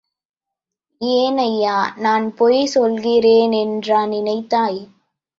ஏனய்யா, 1.01 1.75
நான் 1.95 2.25
பொய் 2.35 2.61
சொல்கிறேனென்றா 2.75 3.99
நினைத்தாய்? 4.05 4.81